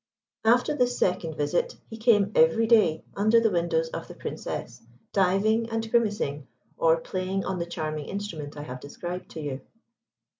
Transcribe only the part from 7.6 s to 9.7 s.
charming instrument I have described to you.